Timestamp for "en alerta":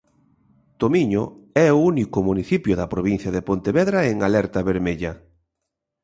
4.11-4.59